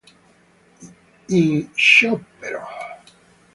In" 1.29 1.69
Sciopero! 1.75 2.65